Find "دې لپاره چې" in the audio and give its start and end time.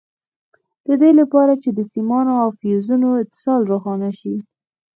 1.01-1.69